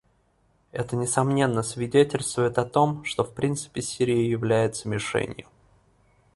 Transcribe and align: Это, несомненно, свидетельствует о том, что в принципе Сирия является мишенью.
Это, 0.71 0.95
несомненно, 0.95 1.61
свидетельствует 1.61 2.57
о 2.57 2.65
том, 2.65 3.05
что 3.05 3.23
в 3.23 3.35
принципе 3.35 3.83
Сирия 3.83 4.27
является 4.27 4.89
мишенью. 4.89 5.45